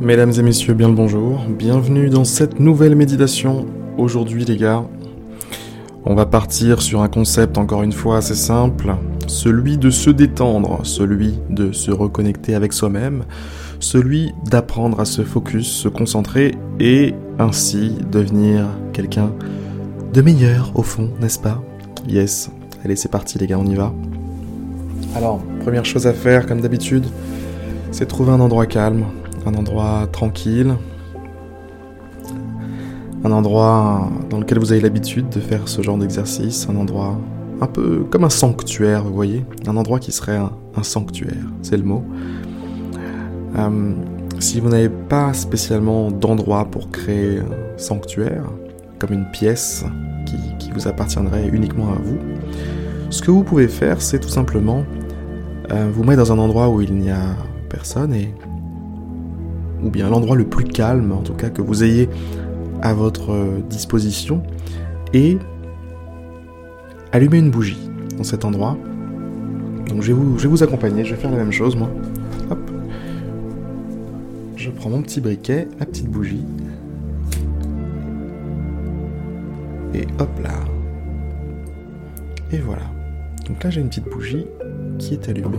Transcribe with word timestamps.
Mesdames 0.00 0.32
et 0.38 0.42
messieurs, 0.42 0.72
bien 0.72 0.88
le 0.88 0.94
bonjour. 0.94 1.44
Bienvenue 1.46 2.08
dans 2.08 2.24
cette 2.24 2.58
nouvelle 2.58 2.94
méditation. 2.94 3.66
Aujourd'hui, 3.98 4.46
les 4.46 4.56
gars, 4.56 4.82
on 6.06 6.14
va 6.14 6.24
partir 6.24 6.80
sur 6.80 7.02
un 7.02 7.08
concept 7.08 7.58
encore 7.58 7.82
une 7.82 7.92
fois 7.92 8.16
assez 8.16 8.34
simple, 8.34 8.94
celui 9.26 9.76
de 9.76 9.90
se 9.90 10.08
détendre, 10.08 10.80
celui 10.84 11.34
de 11.50 11.72
se 11.72 11.90
reconnecter 11.90 12.54
avec 12.54 12.72
soi-même, 12.72 13.24
celui 13.78 14.32
d'apprendre 14.46 15.00
à 15.00 15.04
se 15.04 15.20
focus, 15.20 15.66
se 15.66 15.88
concentrer 15.88 16.54
et 16.80 17.14
ainsi 17.38 17.98
devenir 18.10 18.68
quelqu'un 18.94 19.30
de 20.14 20.22
meilleur 20.22 20.72
au 20.76 20.82
fond, 20.82 21.10
n'est-ce 21.20 21.38
pas? 21.38 21.62
Yes. 22.08 22.50
Allez, 22.82 22.96
c'est 22.96 23.10
parti 23.10 23.38
les 23.38 23.46
gars, 23.46 23.58
on 23.58 23.66
y 23.66 23.74
va. 23.74 23.92
Alors, 25.14 25.42
première 25.60 25.84
chose 25.84 26.06
à 26.06 26.14
faire 26.14 26.46
comme 26.46 26.62
d'habitude, 26.62 27.04
c'est 27.90 28.06
trouver 28.06 28.32
un 28.32 28.40
endroit 28.40 28.64
calme, 28.64 29.04
un 29.46 29.54
endroit 29.54 30.06
tranquille, 30.12 30.74
un 33.24 33.32
endroit 33.32 34.10
dans 34.30 34.38
lequel 34.38 34.58
vous 34.58 34.72
avez 34.72 34.80
l'habitude 34.80 35.28
de 35.28 35.40
faire 35.40 35.68
ce 35.68 35.82
genre 35.82 35.98
d'exercice, 35.98 36.66
un 36.70 36.76
endroit 36.76 37.18
un 37.60 37.66
peu 37.66 38.04
comme 38.10 38.24
un 38.24 38.30
sanctuaire, 38.30 39.04
vous 39.04 39.14
voyez, 39.14 39.44
un 39.66 39.76
endroit 39.76 39.98
qui 39.98 40.12
serait 40.12 40.36
un, 40.36 40.82
sanctuaire, 40.82 41.44
c'est 41.60 41.76
le 41.76 41.82
mot. 41.82 42.02
Euh, 43.56 43.92
si 44.38 44.60
vous 44.60 44.70
n'avez 44.70 44.88
pas 44.88 45.34
spécialement 45.34 46.10
d'endroit 46.10 46.64
pour 46.64 46.90
créer 46.90 47.40
un 47.40 47.78
sanctuaire, 47.78 48.44
comme 48.98 49.12
une 49.12 49.30
pièce 49.30 49.84
qui, 50.58 50.70
vous 50.72 50.86
appartiendrait 50.86 51.48
uniquement 51.48 51.88
à 51.88 51.96
vous, 51.96 52.16
ce 53.10 53.20
que 53.20 53.32
vous 53.32 53.42
pouvez 53.42 53.66
faire, 53.66 54.00
c'est 54.00 54.20
tout 54.20 54.28
simplement 54.28 54.84
euh, 55.72 55.90
vous 55.92 56.04
mettre 56.04 56.22
dans 56.22 56.32
un 56.32 56.38
endroit 56.38 56.68
où 56.68 56.80
il 56.80 56.94
n'y 56.94 57.10
a 57.10 57.34
personne 57.68 58.14
et 58.14 58.32
ou 59.82 59.90
bien 59.90 60.08
l'endroit 60.08 60.36
le 60.36 60.44
plus 60.44 60.64
calme, 60.64 61.12
en 61.12 61.22
tout 61.22 61.34
cas, 61.34 61.50
que 61.50 61.62
vous 61.62 61.84
ayez 61.84 62.08
à 62.82 62.94
votre 62.94 63.60
disposition, 63.68 64.42
et 65.12 65.38
allumer 67.12 67.38
une 67.38 67.50
bougie 67.50 67.90
dans 68.16 68.24
cet 68.24 68.44
endroit. 68.44 68.76
Donc 69.88 70.02
je 70.02 70.08
vais, 70.08 70.12
vous, 70.12 70.38
je 70.38 70.44
vais 70.44 70.48
vous 70.48 70.62
accompagner, 70.62 71.04
je 71.04 71.14
vais 71.14 71.20
faire 71.20 71.30
la 71.30 71.38
même 71.38 71.52
chose 71.52 71.76
moi. 71.76 71.90
Hop. 72.50 72.70
Je 74.56 74.70
prends 74.70 74.90
mon 74.90 75.02
petit 75.02 75.20
briquet, 75.20 75.68
la 75.78 75.86
petite 75.86 76.08
bougie. 76.08 76.44
Et 79.94 80.06
hop 80.18 80.30
là. 80.42 80.50
Et 82.52 82.58
voilà. 82.58 82.82
Donc 83.48 83.64
là 83.64 83.70
j'ai 83.70 83.80
une 83.80 83.88
petite 83.88 84.08
bougie 84.08 84.46
qui 84.98 85.14
est 85.14 85.28
allumée. 85.28 85.58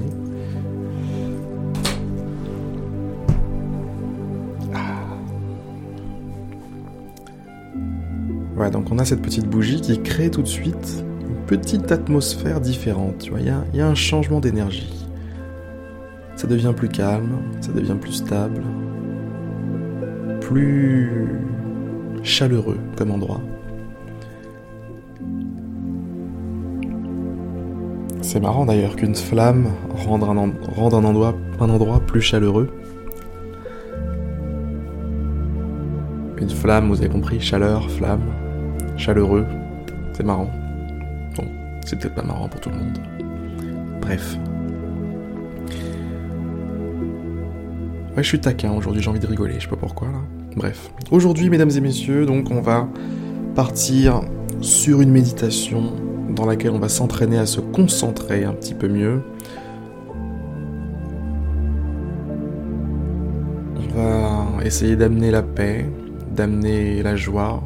Donc 8.69 8.91
on 8.91 8.99
a 8.99 9.05
cette 9.05 9.21
petite 9.21 9.47
bougie 9.47 9.81
qui 9.81 10.01
crée 10.01 10.29
tout 10.29 10.41
de 10.41 10.47
suite 10.47 11.03
une 11.21 11.35
petite 11.47 11.91
atmosphère 11.91 12.61
différente. 12.61 13.17
Tu 13.19 13.31
vois, 13.31 13.39
il 13.39 13.47
y 13.47 13.81
a, 13.81 13.87
un 13.87 13.95
changement 13.95 14.39
d'énergie. 14.39 15.07
Ça 16.35 16.47
devient 16.47 16.73
plus 16.75 16.89
calme, 16.89 17.37
ça 17.61 17.71
devient 17.71 17.97
plus 17.99 18.13
stable, 18.13 18.61
plus 20.39 21.27
chaleureux 22.23 22.77
comme 22.97 23.11
endroit. 23.11 23.41
C'est 28.21 28.39
marrant 28.39 28.65
d'ailleurs 28.65 28.95
qu'une 28.95 29.15
flamme 29.15 29.67
rende 30.05 30.23
un, 30.23 31.03
endroit 31.03 31.99
plus 31.99 32.21
chaleureux. 32.21 32.69
Une 36.37 36.49
flamme, 36.49 36.89
vous 36.89 36.99
avez 36.99 37.09
compris, 37.09 37.39
chaleur, 37.39 37.89
flamme 37.91 38.23
chaleureux. 39.01 39.45
C'est 40.13 40.23
marrant. 40.23 40.49
Bon, 41.35 41.45
c'est 41.83 41.99
peut-être 41.99 42.15
pas 42.15 42.23
marrant 42.23 42.47
pour 42.47 42.61
tout 42.61 42.69
le 42.69 42.75
monde. 42.77 42.99
Bref. 43.99 44.37
Ouais, 48.15 48.23
je 48.23 48.27
suis 48.27 48.39
taquin 48.39 48.71
aujourd'hui, 48.73 49.01
j'ai 49.01 49.09
envie 49.09 49.19
de 49.19 49.27
rigoler, 49.27 49.55
je 49.55 49.61
sais 49.61 49.69
pas 49.69 49.75
pourquoi 49.75 50.09
là. 50.09 50.19
Bref. 50.55 50.91
Aujourd'hui, 51.11 51.49
mesdames 51.49 51.71
et 51.71 51.81
messieurs, 51.81 52.25
donc 52.25 52.51
on 52.51 52.61
va 52.61 52.87
partir 53.55 54.21
sur 54.59 55.01
une 55.01 55.11
méditation 55.11 55.93
dans 56.29 56.45
laquelle 56.45 56.71
on 56.71 56.79
va 56.79 56.89
s'entraîner 56.89 57.37
à 57.37 57.45
se 57.45 57.59
concentrer 57.59 58.43
un 58.43 58.53
petit 58.53 58.73
peu 58.73 58.87
mieux. 58.87 59.21
On 63.77 63.97
va 63.97 64.65
essayer 64.65 64.95
d'amener 64.95 65.31
la 65.31 65.41
paix, 65.41 65.89
d'amener 66.29 67.01
la 67.01 67.15
joie, 67.15 67.63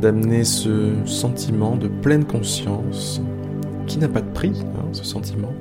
d'amener 0.00 0.44
ce 0.44 0.92
sentiment 1.04 1.76
de 1.76 1.88
pleine 1.88 2.24
conscience 2.24 3.20
qui 3.86 3.98
n'a 3.98 4.08
pas 4.08 4.20
de 4.20 4.30
prix, 4.32 4.52
hein, 4.76 4.84
ce 4.92 5.04
sentiment, 5.04 5.52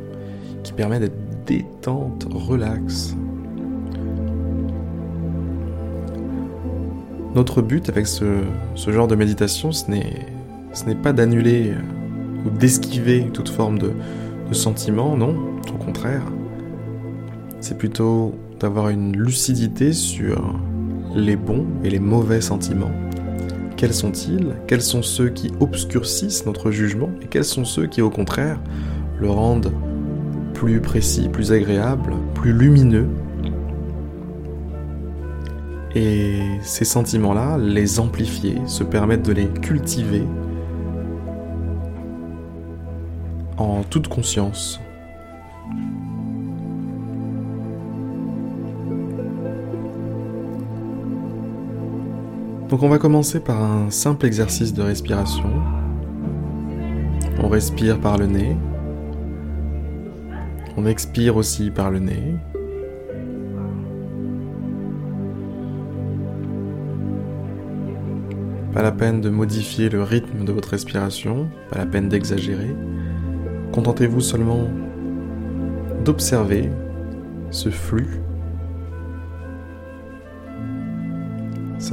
qui 0.63 0.73
permet 0.73 0.99
d'être 0.99 1.17
détente, 1.45 2.27
relax. 2.31 3.15
Notre 7.35 7.61
but 7.61 7.89
avec 7.89 8.07
ce, 8.07 8.41
genre 8.87 9.07
de 9.07 9.15
méditation, 9.15 9.71
ce 9.71 9.91
n'est 9.91 10.95
pas 10.95 11.13
d'annuler 11.13 11.73
ou 12.45 12.49
d'esquiver 12.49 13.29
toute 13.33 13.49
forme 13.49 13.77
de 13.77 13.91
sentiment, 14.51 15.17
non, 15.17 15.35
au 15.73 15.83
contraire. 15.83 16.23
C'est 17.59 17.77
plutôt 17.77 18.35
d'avoir 18.59 18.89
une 18.89 19.17
lucidité 19.17 19.91
sur 19.91 20.55
les 21.15 21.35
bons 21.35 21.65
et 21.83 21.89
les 21.89 21.99
mauvais 21.99 22.41
sentiments 22.41 22.91
quels 23.77 23.93
sont-ils? 23.93 24.55
Quels 24.67 24.81
sont 24.81 25.01
ceux 25.01 25.29
qui 25.29 25.51
obscurcissent 25.59 26.45
notre 26.45 26.71
jugement? 26.71 27.09
Et 27.21 27.25
quels 27.27 27.45
sont 27.45 27.65
ceux 27.65 27.87
qui, 27.87 28.01
au 28.01 28.09
contraire, 28.09 28.59
le 29.19 29.29
rendent 29.29 29.73
plus 30.53 30.79
précis, 30.79 31.29
plus 31.29 31.51
agréable, 31.51 32.13
plus 32.33 32.53
lumineux? 32.53 33.07
Et 35.93 36.41
ces 36.61 36.85
sentiments-là, 36.85 37.57
les 37.57 37.99
amplifier, 37.99 38.57
se 38.65 38.83
permettre 38.83 39.23
de 39.23 39.33
les 39.33 39.47
cultiver 39.47 40.23
en 43.57 43.83
toute 43.83 44.07
conscience. 44.07 44.79
Donc 52.75 52.83
on 52.83 52.89
va 52.89 52.97
commencer 52.97 53.39
par 53.39 53.63
un 53.63 53.89
simple 53.89 54.25
exercice 54.25 54.73
de 54.73 54.81
respiration. 54.81 55.49
On 57.41 57.47
respire 57.47 58.01
par 58.01 58.17
le 58.17 58.25
nez. 58.25 58.57
On 60.75 60.85
expire 60.85 61.37
aussi 61.37 61.71
par 61.71 61.89
le 61.89 61.99
nez. 61.99 62.35
Pas 68.73 68.81
la 68.81 68.91
peine 68.91 69.21
de 69.21 69.29
modifier 69.29 69.87
le 69.87 70.03
rythme 70.03 70.43
de 70.43 70.51
votre 70.51 70.71
respiration, 70.71 71.47
pas 71.71 71.77
la 71.77 71.85
peine 71.85 72.09
d'exagérer. 72.09 72.75
Contentez-vous 73.71 74.19
seulement 74.19 74.67
d'observer 76.03 76.69
ce 77.51 77.69
flux 77.69 78.19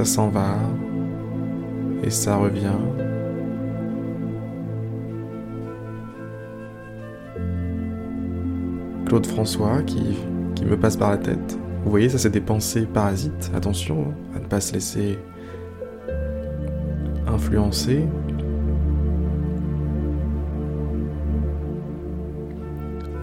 ça 0.03 0.15
s'en 0.15 0.27
va 0.27 0.57
et 2.03 2.09
ça 2.09 2.35
revient. 2.35 2.75
Claude 9.05 9.25
François 9.25 9.81
qui, 9.83 10.17
qui 10.55 10.65
me 10.65 10.77
passe 10.77 10.97
par 10.97 11.11
la 11.11 11.17
tête. 11.17 11.57
Vous 11.85 11.89
voyez, 11.89 12.09
ça 12.09 12.17
c'est 12.17 12.29
des 12.29 12.41
pensées 12.41 12.85
parasites. 12.85 13.49
Attention 13.55 14.13
à 14.35 14.39
ne 14.39 14.45
pas 14.45 14.59
se 14.59 14.73
laisser 14.73 15.17
influencer. 17.25 18.05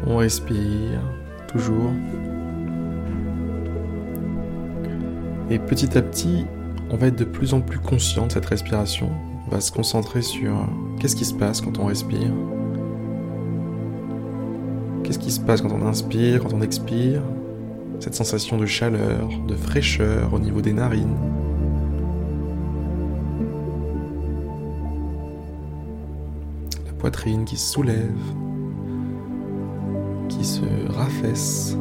On 0.07 0.17
respire 0.17 1.03
toujours. 1.47 1.93
Et 5.51 5.59
petit 5.59 5.99
à 5.99 6.01
petit, 6.01 6.47
on 6.91 6.97
va 6.97 7.07
être 7.07 7.17
de 7.17 7.25
plus 7.25 7.55
en 7.55 7.61
plus 7.61 7.79
conscient 7.79 8.27
de 8.27 8.33
cette 8.33 8.47
respiration. 8.47 9.11
On 9.47 9.51
va 9.51 9.61
se 9.61 9.71
concentrer 9.71 10.23
sur 10.23 10.67
qu'est-ce 10.99 11.17
qui 11.17 11.25
se 11.25 11.35
passe 11.35 11.61
quand 11.61 11.79
on 11.79 11.87
respire? 11.87 12.33
Qu'est-ce 15.05 15.19
qui 15.19 15.31
se 15.31 15.41
passe 15.41 15.61
quand 15.61 15.73
on 15.73 15.87
inspire, 15.87 16.43
quand 16.43 16.53
on 16.53 16.63
expire? 16.63 17.23
Cette 18.01 18.15
sensation 18.15 18.59
de 18.59 18.67
chaleur, 18.67 19.29
de 19.47 19.55
fraîcheur 19.55 20.35
au 20.35 20.39
niveau 20.39 20.61
des 20.61 20.73
narines. 20.73 21.17
La 26.87 26.93
poitrine 26.99 27.45
qui 27.45 27.57
se 27.57 27.73
soulève, 27.73 28.11
qui 30.29 30.45
se 30.45 30.63
raffaisse. 30.89 31.77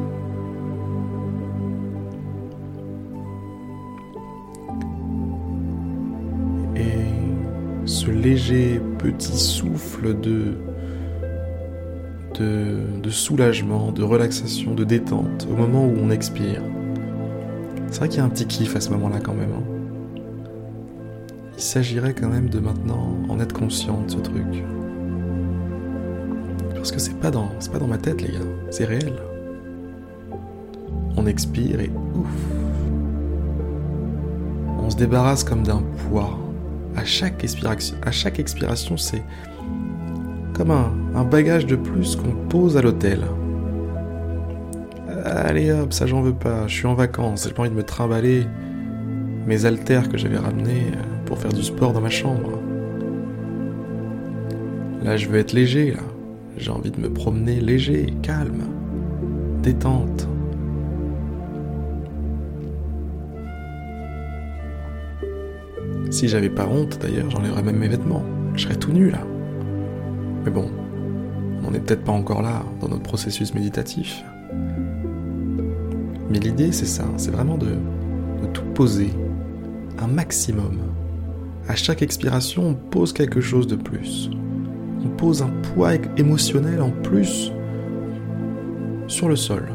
Léger 8.10 8.82
petit 8.98 9.38
souffle 9.38 10.20
de, 10.20 10.56
de, 12.40 13.10
soulagement, 13.10 13.92
de 13.92 14.04
relaxation, 14.04 14.74
de 14.74 14.84
détente 14.84 15.48
au 15.52 15.56
moment 15.56 15.86
où 15.86 15.94
on 16.00 16.10
expire. 16.10 16.62
C'est 17.88 18.00
vrai 18.00 18.10
qu'il 18.10 18.20
y 18.20 18.22
a 18.22 18.26
un 18.26 18.30
petit 18.30 18.46
kiff 18.46 18.76
à 18.76 18.82
ce 18.82 18.92
moment-là 18.92 19.20
quand 19.20 19.34
même. 19.34 19.52
Hein. 19.52 19.64
Il 21.56 21.62
s'agirait 21.62 22.14
quand 22.14 22.30
même 22.30 22.50
de 22.50 22.60
maintenant 22.60 23.18
en 23.28 23.40
être 23.40 23.54
conscient 23.54 24.02
de 24.04 24.12
ce 24.12 24.18
truc. 24.18 24.64
Parce 26.76 26.92
que 26.92 27.00
c'est 27.00 27.20
pas 27.20 27.32
dans, 27.32 27.50
c'est 27.60 27.72
pas 27.72 27.80
dans 27.80 27.88
ma 27.88 27.98
tête 27.98 28.22
les 28.22 28.30
gars, 28.30 28.46
c'est 28.70 28.86
réel. 28.86 29.14
On 31.18 31.26
expire 31.26 31.82
et 31.82 31.92
ouf. 32.16 32.28
On 34.82 34.90
se 34.90 34.96
débarrasse 34.96 35.44
comme 35.44 35.64
d'un 35.64 35.84
poids. 36.10 36.40
À 37.00 38.12
chaque 38.12 38.40
expiration, 38.40 38.98
c'est 38.98 39.24
comme 40.54 40.72
un, 40.72 41.24
bagage 41.24 41.66
de 41.66 41.76
plus 41.76 42.16
qu'on 42.16 42.32
pose 42.50 42.78
à 42.78 42.82
l'hôtel. 42.82 43.22
Allez 45.24 45.72
hop, 45.72 45.94
ça 45.94 46.06
j'en 46.06 46.22
veux 46.22 46.34
pas, 46.34 46.68
je 46.68 46.74
suis 46.74 46.88
en 46.88 46.94
vacances, 46.94 47.46
j'ai 47.48 47.54
pas 47.54 47.64
envie 47.64 47.72
de 47.72 47.76
me 47.76 47.84
trimballer 47.84 48.46
mes 49.46 49.66
haltères 49.66 50.10
que 50.10 50.18
j'avais 50.18 50.38
ramenés 50.38 50.92
pour 51.26 51.38
faire 51.38 51.52
du 51.52 51.64
sport 51.64 51.94
dans 51.94 52.02
ma 52.02 52.10
chambre. 52.10 52.60
Là 55.04 55.18
je 55.18 55.28
veux 55.28 55.40
être 55.40 55.54
léger. 55.54 55.94
J'ai 56.58 56.72
envie 56.72 56.92
de 56.92 57.00
me 57.00 57.10
promener 57.10 57.60
léger, 57.62 58.14
calme, 58.22 58.64
détente. 59.64 60.29
Si 66.20 66.28
j'avais 66.28 66.50
pas 66.50 66.68
honte, 66.68 67.00
d'ailleurs, 67.02 67.30
j'enlèverais 67.30 67.64
même 67.64 67.78
mes 67.78 67.88
vêtements. 67.88 68.26
Je 68.54 68.64
serais 68.64 68.76
tout 68.76 68.92
nu 68.92 69.10
là. 69.10 69.22
Mais 70.44 70.52
bon, 70.52 70.70
on 71.66 71.72
n'est 71.72 71.80
peut-être 71.80 72.04
pas 72.04 72.12
encore 72.12 72.42
là 72.42 72.66
dans 72.82 72.90
notre 72.90 73.04
processus 73.04 73.54
méditatif. 73.54 74.22
Mais 76.30 76.40
l'idée, 76.40 76.74
c'est 76.74 76.88
ça, 76.88 77.06
c'est 77.16 77.32
vraiment 77.32 77.58
de, 77.58 77.68
de, 77.68 78.48
tout 78.52 78.66
poser, 78.76 79.12
un 79.98 80.08
maximum. 80.08 80.80
À 81.70 81.76
chaque 81.76 82.02
expiration, 82.02 82.68
on 82.68 82.74
pose 82.74 83.14
quelque 83.14 83.40
chose 83.40 83.66
de 83.66 83.78
plus. 83.78 84.30
On 85.06 85.08
pose 85.08 85.42
un 85.42 85.52
poids 85.74 85.94
émotionnel 86.18 86.82
en 86.82 86.92
plus 86.92 87.54
sur 89.08 89.30
le 89.30 89.38
sol. 89.38 89.70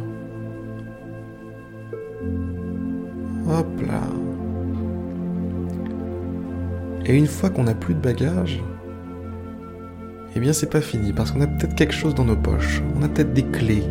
Et 7.07 7.17
une 7.17 7.27
fois 7.27 7.51
qu'on 7.51 7.65
n'a 7.65 7.75
plus 7.75 7.95
de 7.95 8.01
bagages, 8.01 8.63
eh 10.37 10.41
bien 10.41 10.53
c'est 10.53 10.71
pas 10.71 10.81
fini 10.81 11.13
parce 11.13 11.31
qu'on 11.31 11.41
a 11.43 11.47
peut-être 11.47 11.75
quelque 11.75 11.95
chose 11.95 12.15
dans 12.15 12.25
nos 12.25 12.37
poches. 12.37 12.83
On 12.97 13.03
a 13.03 13.09
peut-être 13.09 13.33
des 13.33 13.45
clés, 13.45 13.85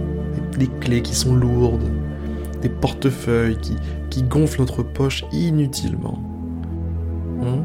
des 0.58 0.68
clés 0.80 1.02
qui 1.02 1.16
sont 1.16 1.36
lourdes, 1.36 1.90
des 2.62 2.70
portefeuilles 2.70 3.58
qui, 4.10 4.24
gonflent 4.24 4.62
notre 4.62 4.84
poche 4.84 5.26
inutilement. 5.32 6.20
Hein? 7.42 7.64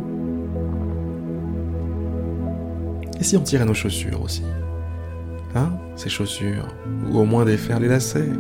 Et 3.21 3.25
si 3.25 3.37
on 3.37 3.41
tirait 3.41 3.65
nos 3.65 3.75
chaussures 3.75 4.23
aussi? 4.23 4.43
Hein? 5.55 5.73
Ces 5.97 6.09
chaussures 6.09 6.69
Ou 7.11 7.19
au 7.19 7.25
moins 7.25 7.45
défaire 7.45 7.81
les 7.81 7.89
lacets 7.89 8.31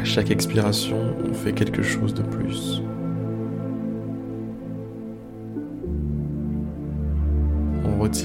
À 0.00 0.04
chaque 0.04 0.30
expiration, 0.30 0.98
on 1.28 1.32
fait 1.32 1.52
quelque 1.52 1.82
chose 1.82 2.12
de 2.12 2.22
plus. 2.22 2.82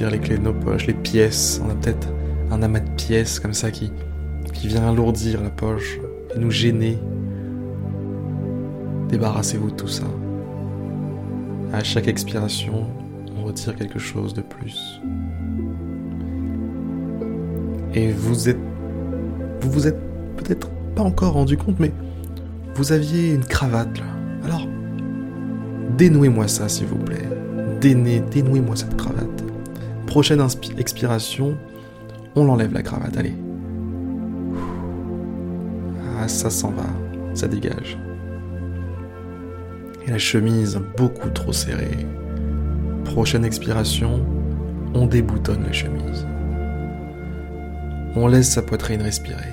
Les 0.10 0.20
clés 0.20 0.38
de 0.38 0.44
nos 0.44 0.54
poches, 0.54 0.88
les 0.88 0.94
pièces. 0.94 1.62
On 1.64 1.70
a 1.70 1.76
peut-être 1.76 2.08
un 2.50 2.62
amas 2.64 2.80
de 2.80 2.90
pièces 2.92 3.40
comme 3.40 3.54
ça 3.54 3.72
qui, 3.72 3.92
qui 4.54 4.68
vient 4.68 4.88
alourdir 4.88 5.42
la 5.42 5.50
poche 5.50 6.00
et 6.36 6.40
nous 6.40 6.52
gêner. 6.52 6.98
Débarrassez-vous 9.10 9.72
de 9.72 9.76
tout 9.76 9.88
ça. 9.88 10.06
À 11.74 11.84
chaque 11.84 12.08
expiration, 12.08 12.88
on 13.38 13.44
retire 13.44 13.76
quelque 13.76 14.00
chose 14.00 14.34
de 14.34 14.42
plus. 14.42 15.02
Et 17.94 18.12
vous 18.12 18.50
êtes. 18.50 18.60
Vous 19.62 19.70
vous 19.70 19.88
êtes 19.88 20.00
peut-être 20.38 20.70
pas 20.96 21.04
encore 21.04 21.34
rendu 21.34 21.58
compte, 21.58 21.80
mais 21.80 21.92
vous 22.76 22.92
aviez 22.92 23.34
une 23.34 23.46
cravate 23.46 24.00
là. 24.00 24.06
Alors, 24.44 24.68
dénouez-moi 25.98 26.48
ça, 26.48 26.68
s'il 26.68 26.88
vous 26.88 26.98
plaît. 26.98 27.30
Dénouez-moi 27.80 28.76
cette 28.76 28.96
cravate 28.98 29.51
prochaine 30.12 30.46
expiration, 30.78 31.58
on 32.36 32.44
l'enlève 32.44 32.74
la 32.74 32.82
cravate, 32.82 33.16
allez. 33.16 33.34
Ah, 36.20 36.28
ça 36.28 36.50
s'en 36.50 36.72
va, 36.72 36.84
ça 37.34 37.48
dégage. 37.48 37.98
Et 40.06 40.12
la 40.12 40.18
chemise 40.18 40.82
beaucoup 40.98 41.30
trop 41.30 41.54
serrée. 41.54 42.06
Prochaine 43.06 43.46
expiration, 43.46 44.26
on 44.94 45.06
déboutonne 45.06 45.64
la 45.64 45.72
chemise. 45.72 46.28
On 48.18 48.28
laisse 48.28 48.50
sa 48.50 48.64
poitrine 48.64 49.02
respirer. 49.02 49.51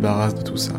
De 0.00 0.42
tout 0.42 0.56
ça. 0.56 0.72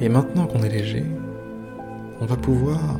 Et 0.00 0.10
maintenant 0.10 0.46
qu'on 0.46 0.62
est 0.62 0.68
léger, 0.68 1.06
on 2.20 2.26
va 2.26 2.36
pouvoir 2.36 2.98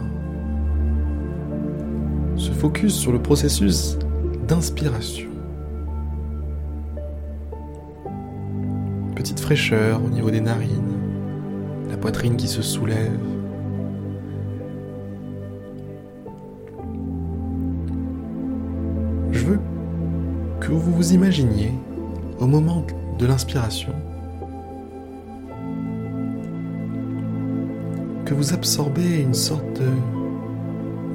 se 2.37 2.53
focus 2.53 2.95
sur 2.95 3.13
le 3.13 3.21
processus 3.21 3.99
d'inspiration. 4.49 5.29
Petite 9.15 9.41
fraîcheur 9.41 10.03
au 10.03 10.09
niveau 10.09 10.31
des 10.31 10.41
narines, 10.41 10.99
la 11.91 11.99
poitrine 11.99 12.37
qui 12.37 12.49
se 12.49 12.63
soulève. 12.63 13.21
Je 19.33 19.45
veux 19.45 19.59
que 20.61 20.73
vous 20.73 20.93
vous 20.93 21.13
imaginiez 21.13 21.73
au 22.41 22.47
moment 22.47 22.85
de 23.19 23.27
l'inspiration, 23.27 23.93
que 28.25 28.35
vous 28.35 28.55
absorbez 28.55 29.21
une 29.21 29.35
sorte 29.35 29.81
de, 29.81 29.89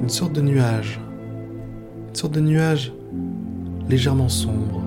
une 0.02 0.08
sorte 0.08 0.32
de 0.32 0.40
nuage, 0.40 1.00
une 2.08 2.14
sorte 2.14 2.34
de 2.34 2.40
nuage 2.40 2.92
légèrement 3.88 4.28
sombre, 4.28 4.82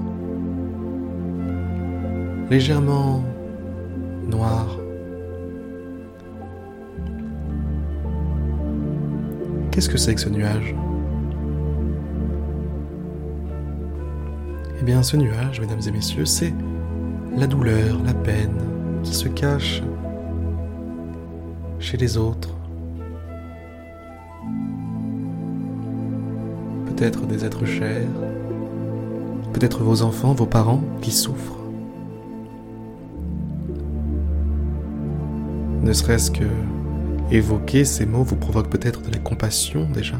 légèrement 2.49 3.23
noir. 4.29 4.77
Qu'est-ce 9.71 9.89
que 9.89 9.97
c'est 9.97 10.15
que 10.15 10.21
ce 10.21 10.29
nuage? 10.29 10.75
Eh 14.83 14.85
bien, 14.85 15.01
ce 15.01 15.15
nuage, 15.15 15.61
mesdames 15.61 15.79
et 15.87 15.91
messieurs, 15.91 16.25
c'est 16.25 16.53
la 17.37 17.47
douleur, 17.47 18.03
la 18.03 18.13
peine 18.13 18.57
qui 19.01 19.15
se 19.15 19.29
cache 19.29 19.81
chez 21.79 21.95
les 21.95 22.17
autres. 22.17 22.53
Peut-être 26.85 27.25
des 27.27 27.45
êtres 27.45 27.63
chers, 27.63 28.09
peut-être 29.53 29.83
vos 29.83 30.01
enfants, 30.01 30.33
vos 30.33 30.45
parents 30.45 30.83
qui 31.01 31.11
souffrent. 31.11 31.63
Ne 35.81 35.93
serait-ce 35.93 36.29
que 36.29 36.43
évoquer 37.31 37.85
ces 37.85 38.05
mots 38.05 38.23
vous 38.23 38.35
provoque 38.35 38.67
peut-être 38.67 39.01
de 39.01 39.13
la 39.13 39.19
compassion 39.19 39.87
déjà. 39.93 40.17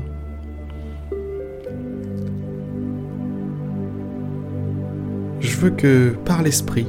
Que, 5.69 6.15
par 6.25 6.41
l'esprit, 6.41 6.87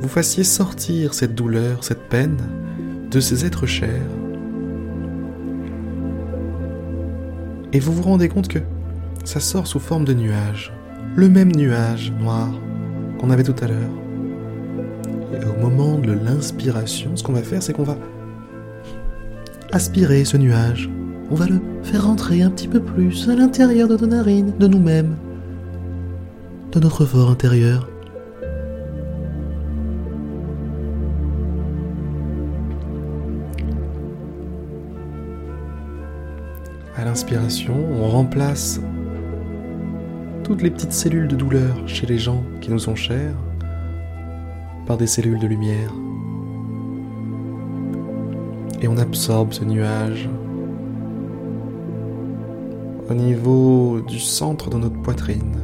vous 0.00 0.08
fassiez 0.08 0.44
sortir 0.44 1.14
cette 1.14 1.34
douleur, 1.34 1.84
cette 1.84 2.08
peine 2.08 2.36
de 3.10 3.20
ces 3.20 3.44
êtres 3.44 3.66
chers. 3.66 3.88
Et 7.72 7.80
vous 7.80 7.92
vous 7.92 8.02
rendez 8.02 8.28
compte 8.28 8.48
que 8.48 8.60
ça 9.24 9.40
sort 9.40 9.66
sous 9.66 9.80
forme 9.80 10.04
de 10.04 10.14
nuage. 10.14 10.72
Le 11.16 11.28
même 11.28 11.54
nuage 11.54 12.12
noir 12.18 12.48
qu'on 13.18 13.30
avait 13.30 13.42
tout 13.42 13.54
à 13.62 13.66
l'heure. 13.66 13.90
Et 15.34 15.44
au 15.44 15.60
moment 15.60 15.98
de 15.98 16.12
l'inspiration, 16.12 17.16
ce 17.16 17.22
qu'on 17.22 17.32
va 17.32 17.42
faire, 17.42 17.62
c'est 17.62 17.72
qu'on 17.72 17.82
va 17.82 17.98
aspirer 19.72 20.24
ce 20.24 20.36
nuage. 20.36 20.88
On 21.30 21.34
va 21.34 21.46
le 21.46 21.60
faire 21.82 22.06
rentrer 22.06 22.42
un 22.42 22.50
petit 22.50 22.68
peu 22.68 22.80
plus 22.80 23.28
à 23.28 23.34
l'intérieur 23.34 23.88
de 23.88 23.96
nos 23.96 24.06
narines, 24.06 24.54
de 24.58 24.66
nous-mêmes. 24.66 25.16
De 26.72 26.80
notre 26.80 27.06
fort 27.06 27.30
intérieur. 27.30 27.88
À 36.96 37.04
l'inspiration, 37.04 37.74
on 38.00 38.08
remplace 38.08 38.80
toutes 40.44 40.62
les 40.62 40.70
petites 40.70 40.92
cellules 40.92 41.28
de 41.28 41.36
douleur 41.36 41.76
chez 41.86 42.06
les 42.06 42.18
gens 42.18 42.42
qui 42.60 42.70
nous 42.70 42.78
sont 42.78 42.96
chers 42.96 43.34
par 44.86 44.96
des 44.96 45.06
cellules 45.06 45.38
de 45.38 45.46
lumière. 45.46 45.92
Et 48.80 48.88
on 48.88 48.96
absorbe 48.96 49.52
ce 49.52 49.64
nuage 49.64 50.28
au 53.10 53.14
niveau 53.14 54.00
du 54.06 54.18
centre 54.18 54.68
de 54.70 54.76
notre 54.76 55.00
poitrine, 55.00 55.56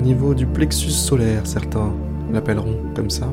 au 0.00 0.02
niveau 0.02 0.32
du 0.32 0.46
plexus 0.46 0.92
solaire, 0.92 1.46
certains 1.46 1.92
l'appelleront 2.32 2.78
comme 2.96 3.10
ça. 3.10 3.30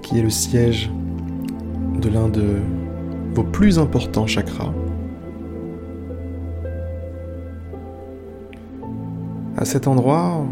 qui 0.00 0.18
est 0.18 0.22
le 0.22 0.30
siège 0.30 0.90
de 2.00 2.08
l'un 2.08 2.28
de 2.28 2.56
vos 3.34 3.44
plus 3.44 3.78
importants 3.78 4.26
chakras. 4.26 4.72
À 9.56 9.64
cet 9.64 9.86
endroit, 9.86 10.44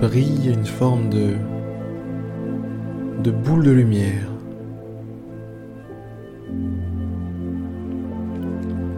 brille 0.00 0.52
une 0.52 0.66
forme 0.66 1.08
de, 1.08 1.36
de 3.22 3.30
boule 3.30 3.64
de 3.64 3.70
lumière. 3.70 4.28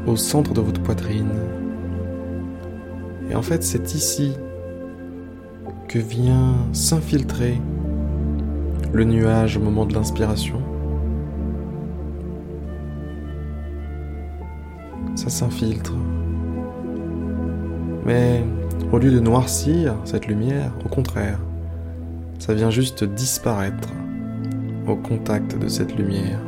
Au 0.07 0.17
centre 0.17 0.55
de 0.55 0.61
votre 0.61 0.83
poitrine. 0.83 1.29
Et 3.31 3.35
en 3.35 3.43
fait, 3.43 3.63
c'est 3.63 3.95
ici 3.95 4.33
que 5.89 5.99
vient 5.99 6.55
s'infiltrer 6.73 7.61
le 8.93 9.05
nuage 9.05 9.59
au 9.59 9.61
moment 9.61 9.85
de 9.85 9.95
l'inspiration. 9.95 10.63
Ça 15.17 15.29
s'infiltre. 15.29 15.95
Mais 18.07 18.43
au 18.91 18.99
lieu 18.99 19.11
de 19.11 19.21
noircir 19.21 19.97
cette 20.05 20.27
lumière, 20.27 20.73
au 20.85 20.89
contraire, 20.89 21.41
ça 22.39 22.55
vient 22.55 22.71
juste 22.71 23.05
disparaître 23.05 23.91
au 24.87 24.97
contact 24.97 25.59
de 25.59 25.69
cette 25.69 25.97
lumière. 25.97 26.39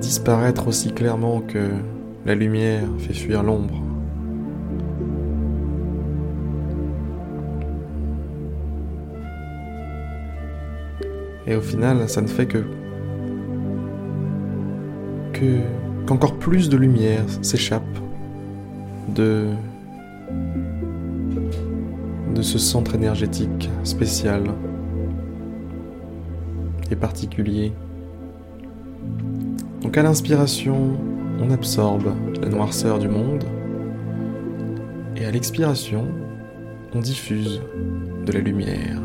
Disparaître 0.00 0.68
aussi 0.68 0.92
clairement 0.92 1.40
que 1.40 1.68
la 2.24 2.34
lumière 2.34 2.84
fait 2.98 3.12
fuir 3.12 3.42
l'ombre. 3.42 3.82
Et 11.46 11.56
au 11.56 11.62
final, 11.62 12.08
ça 12.08 12.20
ne 12.20 12.26
fait 12.26 12.46
que 12.46 12.58
que 15.32 15.60
qu'encore 16.06 16.34
plus 16.38 16.68
de 16.68 16.76
lumière 16.76 17.24
s'échappe 17.42 17.82
de, 19.14 19.46
de 22.34 22.42
ce 22.42 22.58
centre 22.58 22.94
énergétique 22.94 23.70
spécial 23.84 24.42
et 26.90 26.96
particulier. 26.96 27.72
Donc 29.82 29.96
à 29.96 30.02
l'inspiration, 30.02 30.98
on 31.40 31.50
absorbe 31.50 32.12
la 32.40 32.48
noirceur 32.48 32.98
du 32.98 33.08
monde 33.08 33.44
et 35.16 35.24
à 35.24 35.30
l'expiration, 35.30 36.04
on 36.94 37.00
diffuse 37.00 37.60
de 38.24 38.32
la 38.32 38.40
lumière. 38.40 39.00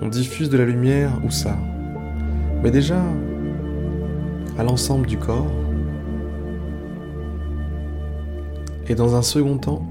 On 0.00 0.08
diffuse 0.08 0.48
de 0.48 0.56
la 0.56 0.64
lumière 0.64 1.10
où 1.24 1.30
ça? 1.30 1.56
Mais 2.62 2.70
déjà, 2.70 3.02
à 4.58 4.64
l'ensemble 4.64 5.06
du 5.06 5.18
corps. 5.18 5.50
Et 8.88 8.94
dans 8.94 9.14
un 9.14 9.22
second 9.22 9.58
temps, 9.58 9.82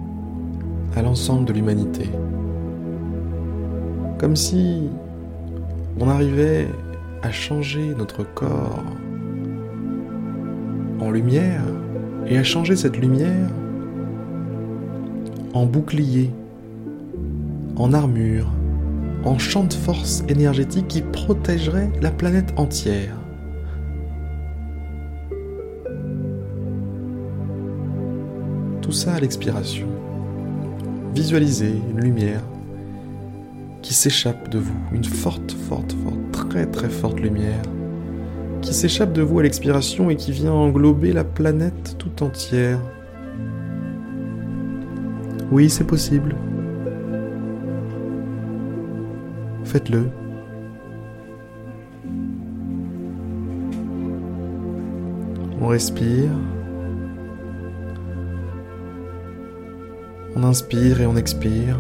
à 0.98 1.04
l'ensemble 1.04 1.46
de 1.46 1.54
l'humanité. 1.54 2.10
Comme 4.18 4.36
si 4.36 4.90
on 6.00 6.10
arrivait 6.10 6.68
à 7.22 7.32
changer 7.32 7.94
notre 7.96 8.24
corps 8.24 8.84
en 11.00 11.12
lumière 11.12 11.62
et 12.26 12.38
à 12.40 12.44
changer 12.44 12.76
cette 12.76 12.98
lumière 12.98 13.50
en 15.54 15.68
bouclier, 15.68 16.32
en 17.76 17.94
armure, 17.94 18.52
en 19.24 19.38
champ 19.38 19.66
de 19.66 19.74
force 19.74 20.24
énergétique 20.28 20.88
qui 20.88 21.04
protégerait 21.04 21.92
la 22.02 22.10
planète 22.10 22.54
entière. 22.58 23.16
Tout 28.82 28.92
ça 28.92 29.14
à 29.14 29.20
l'expiration. 29.20 29.88
Visualisez 31.14 31.74
une 31.90 32.00
lumière 32.00 32.44
qui 33.82 33.94
s'échappe 33.94 34.50
de 34.50 34.60
vous, 34.60 34.80
une 34.92 35.04
forte, 35.04 35.52
forte, 35.52 35.94
forte, 36.04 36.32
très 36.32 36.66
très 36.66 36.90
forte 36.90 37.20
lumière 37.20 37.64
qui 38.62 38.74
s'échappe 38.74 39.14
de 39.14 39.22
vous 39.22 39.40
à 39.40 39.44
l'expiration 39.44 40.10
et 40.10 40.16
qui 40.16 40.32
vient 40.32 40.52
englober 40.52 41.14
la 41.14 41.24
planète 41.24 41.96
tout 41.98 42.24
entière. 42.24 42.80
Oui, 45.52 45.70
c'est 45.70 45.86
possible. 45.86 46.36
Faites-le. 49.64 50.10
On 55.62 55.68
respire. 55.68 56.32
On 60.40 60.44
inspire 60.44 61.02
et 61.02 61.08
on 61.08 61.16
expire. 61.16 61.80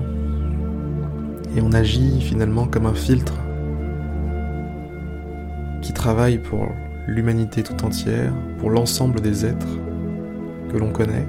Et 1.55 1.61
on 1.61 1.73
agit 1.73 2.19
finalement 2.21 2.65
comme 2.65 2.87
un 2.87 2.95
filtre 2.95 3.35
qui 5.83 5.93
travaille 5.93 6.39
pour 6.39 6.67
l'humanité 7.05 7.61
tout 7.61 7.85
entière, 7.85 8.33
pour 8.57 8.71
l'ensemble 8.71 9.21
des 9.21 9.45
êtres 9.45 9.77
que 10.71 10.77
l'on 10.77 10.91
connaît, 10.91 11.27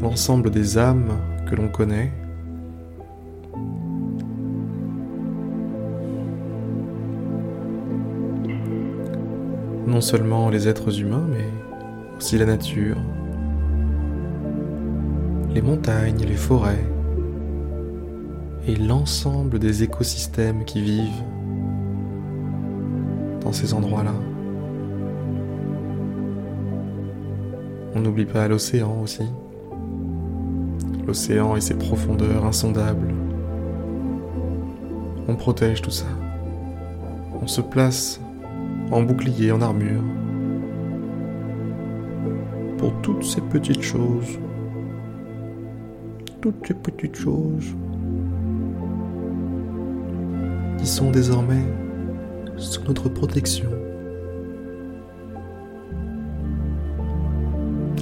l'ensemble 0.00 0.50
des 0.50 0.78
âmes 0.78 1.12
que 1.46 1.54
l'on 1.54 1.68
connaît, 1.68 2.14
non 9.86 10.00
seulement 10.00 10.48
les 10.48 10.66
êtres 10.66 10.98
humains, 10.98 11.26
mais 11.30 11.44
aussi 12.16 12.38
la 12.38 12.46
nature, 12.46 12.96
les 15.54 15.62
montagnes, 15.62 16.24
les 16.24 16.36
forêts 16.36 16.84
et 18.66 18.76
l'ensemble 18.76 19.58
des 19.58 19.82
écosystèmes 19.82 20.64
qui 20.64 20.82
vivent 20.82 21.22
dans 23.40 23.52
ces 23.52 23.72
endroits-là. 23.72 24.14
On 27.94 28.00
n'oublie 28.00 28.26
pas 28.26 28.46
l'océan 28.46 29.00
aussi. 29.02 29.24
L'océan 31.06 31.56
et 31.56 31.60
ses 31.62 31.74
profondeurs 31.74 32.44
insondables. 32.44 33.14
On 35.26 35.34
protège 35.34 35.80
tout 35.80 35.90
ça. 35.90 36.06
On 37.40 37.46
se 37.46 37.62
place 37.62 38.20
en 38.90 39.02
bouclier, 39.02 39.50
en 39.50 39.62
armure. 39.62 40.02
Pour 42.76 42.92
toutes 43.00 43.24
ces 43.24 43.40
petites 43.40 43.82
choses. 43.82 44.38
Toutes 46.40 46.66
ces 46.66 46.74
petites 46.74 47.16
choses 47.16 47.74
qui 50.78 50.86
sont 50.86 51.10
désormais 51.10 51.64
sous 52.56 52.82
notre 52.84 53.08
protection. 53.08 53.68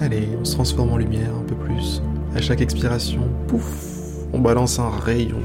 Allez, 0.01 0.29
on 0.39 0.45
se 0.45 0.55
transforme 0.55 0.91
en 0.91 0.97
lumière 0.99 1.35
un 1.35 1.45
peu 1.45 1.55
plus. 1.55 2.03
À 2.35 2.41
chaque 2.41 2.61
expiration, 2.61 3.23
pouf, 3.49 4.27
on 4.33 4.41
balance 4.41 4.79
un 4.79 4.91
rayon 4.91 5.41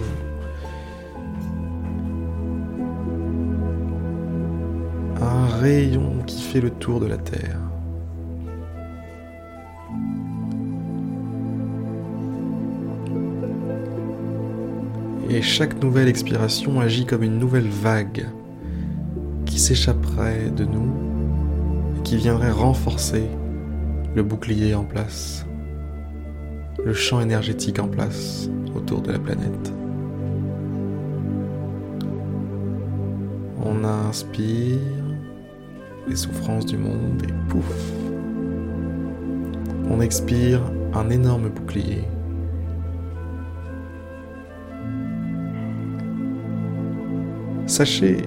rayon 5.62 6.24
qui 6.26 6.42
fait 6.42 6.60
le 6.60 6.72
tour 6.72 7.00
de 7.00 7.06
la 7.06 7.18
Terre. 7.18 7.71
Et 15.34 15.42
chaque 15.42 15.82
nouvelle 15.82 16.10
expiration 16.10 16.82
agit 16.82 17.06
comme 17.06 17.24
une 17.24 17.40
nouvelle 17.40 17.70
vague 17.70 18.28
qui 19.46 19.60
s'échapperait 19.60 20.50
de 20.54 20.66
nous 20.66 20.92
et 21.98 22.02
qui 22.02 22.18
viendrait 22.18 22.52
renforcer 22.52 23.24
le 24.14 24.24
bouclier 24.24 24.76
en 24.76 24.84
place, 24.84 25.46
le 26.84 26.94
champ 26.94 27.22
énergétique 27.22 27.80
en 27.80 27.88
place 27.88 28.50
autour 28.76 29.02
de 29.02 29.14
la 29.14 29.20
planète. 29.20 29.72
On 33.64 33.86
inspire 33.86 34.80
les 36.10 36.18
souffrances 36.18 36.66
du 36.66 36.76
monde 36.76 37.24
et 37.24 37.50
pouf, 37.50 37.94
on 39.90 40.02
expire 40.02 40.60
un 40.94 41.10
énorme 41.10 41.48
bouclier. 41.48 42.04
Sachez, 47.82 48.18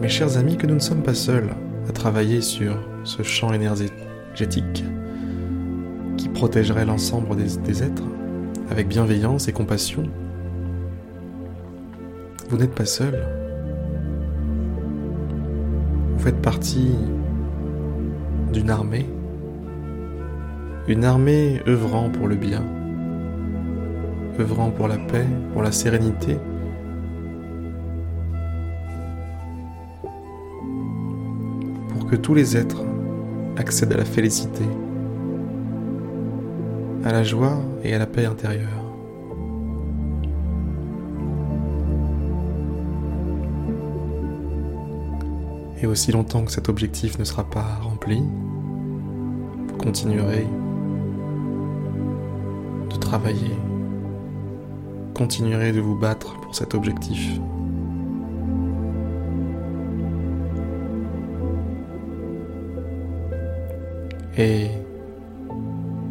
mes 0.00 0.08
chers 0.08 0.38
amis, 0.38 0.56
que 0.56 0.64
nous 0.64 0.76
ne 0.76 0.78
sommes 0.78 1.02
pas 1.02 1.12
seuls 1.12 1.48
à 1.88 1.92
travailler 1.92 2.40
sur 2.40 2.76
ce 3.02 3.24
champ 3.24 3.52
énergétique 3.52 4.84
qui 6.16 6.28
protégerait 6.28 6.84
l'ensemble 6.84 7.34
des, 7.34 7.82
êtres 7.82 8.04
avec 8.70 8.86
bienveillance 8.86 9.48
et 9.48 9.52
compassion. 9.52 10.04
Vous 12.48 12.58
n'êtes 12.58 12.72
pas 12.72 12.84
seul. 12.84 13.26
Vous 16.14 16.22
faites 16.22 16.40
partie 16.40 16.94
d'une 18.52 18.70
armée, 18.70 19.10
une 20.86 21.04
armée 21.04 21.60
œuvrant 21.66 22.08
pour 22.08 22.28
le 22.28 22.36
bien, 22.36 22.64
œuvrant 24.38 24.70
pour 24.70 24.86
la 24.86 24.98
paix, 24.98 25.26
pour 25.54 25.64
la 25.64 25.72
sérénité, 25.72 26.38
que 32.10 32.16
tous 32.16 32.34
les 32.34 32.56
êtres 32.56 32.82
accèdent 33.56 33.92
à 33.92 33.96
la 33.96 34.04
félicité, 34.04 34.64
à 37.04 37.12
la 37.12 37.22
joie 37.22 37.62
et 37.84 37.94
à 37.94 37.98
la 37.98 38.06
paix 38.06 38.24
intérieure. 38.24 38.68
Et 45.80 45.86
aussi 45.86 46.10
longtemps 46.10 46.44
que 46.44 46.50
cet 46.50 46.68
objectif 46.68 47.16
ne 47.18 47.24
sera 47.24 47.48
pas 47.48 47.78
rempli, 47.80 48.20
vous 49.68 49.76
continuerez 49.78 50.46
de 52.90 52.96
travailler, 52.96 53.56
continuerez 55.14 55.70
de 55.70 55.80
vous 55.80 55.96
battre 55.96 56.38
pour 56.40 56.56
cet 56.56 56.74
objectif. 56.74 57.38
Et 64.40 64.70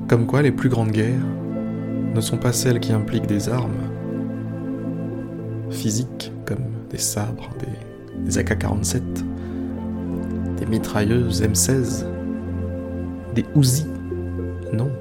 comme 0.08 0.28
quoi 0.28 0.44
les 0.44 0.52
plus 0.52 0.70
grandes 0.70 0.92
guerres 0.92 1.26
ne 2.14 2.22
sont 2.22 2.38
pas 2.38 2.54
celles 2.54 2.80
qui 2.80 2.94
impliquent 2.94 3.26
des 3.26 3.50
armes 3.50 3.90
physiques 5.72 6.32
comme 6.46 6.66
des 6.92 7.00
sabres, 7.00 7.50
des, 7.58 8.24
des 8.24 8.38
AK-47, 8.38 9.02
des 10.60 10.66
mitrailleuses 10.68 11.42
M16, 11.42 12.06
des 13.34 13.46
Uzi. 13.56 13.88
Non. 14.74 14.92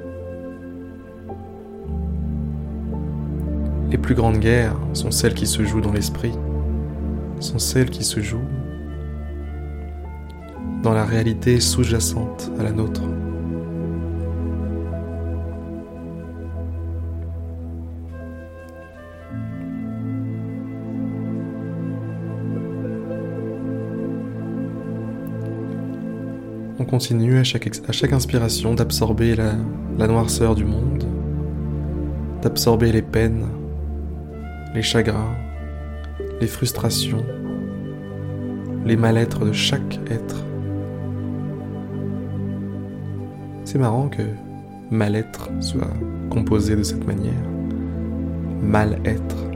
Les 3.90 3.98
plus 3.98 4.14
grandes 4.14 4.38
guerres 4.38 4.76
sont 4.94 5.11
celles 5.11 5.35
qui 5.35 5.46
se 5.46 5.62
jouent 5.64 5.83
dans 5.83 5.92
l'esprit, 5.92 6.33
sont 7.40 7.59
celles 7.59 7.90
qui 7.90 8.05
se 8.05 8.20
jouent 8.20 8.38
dans 10.83 10.92
la 10.94 11.05
réalité 11.05 11.61
sous-jacente 11.61 12.50
à 12.59 12.62
la 12.62 12.72
nôtre. 12.72 13.02
On 26.80 26.84
continue 26.84 27.38
à 27.38 27.42
chaque, 27.44 28.12
inspiration 28.12 28.74
d'absorber 28.74 29.34
la, 29.34 29.54
la 29.98 30.06
noirceur 30.06 30.54
du 30.54 30.64
monde, 30.64 31.04
d'absorber 32.40 32.92
les 32.92 33.02
peines, 33.02 33.46
les 34.76 34.82
chagrins, 34.82 35.34
les 36.40 36.46
frustrations, 36.46 37.24
les 38.84 38.96
mal-être 38.96 39.44
de 39.44 39.52
chaque 39.52 39.98
être. 40.08 40.44
C'est 43.64 43.78
marrant 43.78 44.08
que 44.08 44.22
mal-être 44.92 45.50
soit 45.60 45.92
composé 46.30 46.76
de 46.76 46.84
cette 46.84 47.04
manière. 47.04 47.34
Mal-être. 48.62 49.47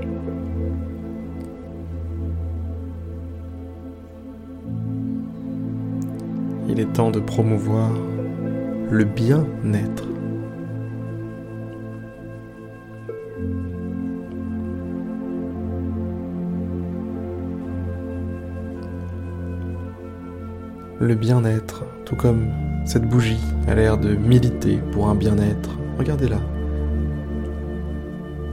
Il 6.73 6.81
est 6.81 6.91
temps 6.91 7.11
de 7.11 7.21
promouvoir 7.21 7.91
le 8.91 9.05
bien-être. 9.05 10.09
Le 20.99 21.15
bien-être, 21.15 21.85
tout 22.07 22.17
comme 22.17 22.49
cette 22.87 23.07
bougie 23.07 23.37
a 23.69 23.75
l'air 23.75 23.99
de 23.99 24.15
militer 24.15 24.79
pour 24.93 25.11
un 25.11 25.15
bien-être. 25.15 25.79
Regardez-la. 25.99 26.41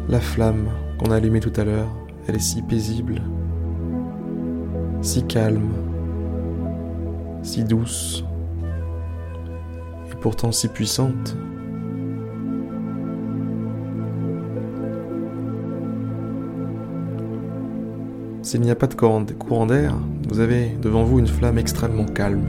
La 0.10 0.19
flamme 0.19 0.67
qu'on 0.97 1.12
a 1.12 1.15
allumée 1.15 1.39
tout 1.39 1.53
à 1.55 1.63
l'heure, 1.63 1.95
elle 2.27 2.36
est 2.36 2.39
si 2.39 2.62
paisible, 2.63 3.21
si 5.01 5.23
calme, 5.23 5.69
si 7.50 7.64
douce, 7.64 8.24
et 10.12 10.16
pourtant 10.22 10.52
si 10.52 10.68
puissante. 10.68 11.36
S'il 18.44 18.62
n'y 18.62 18.70
a 18.70 18.76
pas 18.76 18.86
de 18.86 18.94
courant 18.94 19.66
d'air, 19.66 19.96
vous 20.28 20.40
avez 20.40 20.78
devant 20.80 21.04
vous 21.04 21.18
une 21.18 21.28
flamme 21.28 21.58
extrêmement 21.58 22.06
calme. 22.06 22.46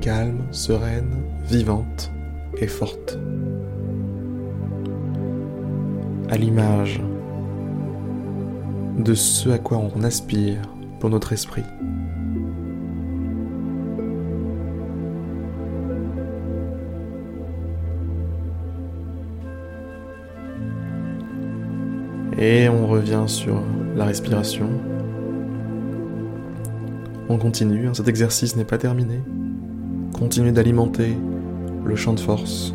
Calme, 0.00 0.42
sereine, 0.50 1.14
vivante 1.48 2.10
et 2.58 2.66
forte. 2.66 3.20
À 6.28 6.36
l'image 6.36 7.00
de 8.98 9.14
ce 9.14 9.50
à 9.50 9.58
quoi 9.58 9.78
on 9.78 10.02
aspire 10.02 10.60
pour 10.98 11.08
notre 11.08 11.32
esprit. 11.32 11.64
Et 22.40 22.70
on 22.70 22.86
revient 22.86 23.24
sur 23.26 23.62
la 23.94 24.06
respiration. 24.06 24.66
On 27.28 27.36
continue, 27.36 27.86
hein, 27.86 27.92
cet 27.92 28.08
exercice 28.08 28.56
n'est 28.56 28.64
pas 28.64 28.78
terminé. 28.78 29.20
Continuez 30.18 30.50
d'alimenter 30.50 31.18
le 31.84 31.96
champ 31.96 32.14
de 32.14 32.20
force. 32.20 32.74